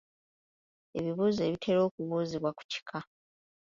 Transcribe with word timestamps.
Ebibuuzo 0.99 1.41
ebitera 1.47 1.79
okubuuzibwa 1.87 2.49
ku 2.57 2.63
kita. 2.71 2.99